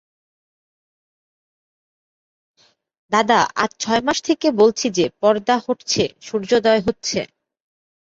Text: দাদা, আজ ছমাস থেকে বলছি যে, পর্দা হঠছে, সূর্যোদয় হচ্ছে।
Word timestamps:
দাদা, 3.11 3.39
আজ 3.55 3.71
ছমাস 3.79 4.17
থেকে 4.21 4.47
বলছি 4.51 4.87
যে, 4.89 5.05
পর্দা 5.21 5.55
হঠছে, 5.67 6.03
সূর্যোদয় 6.21 6.81
হচ্ছে। 6.87 7.19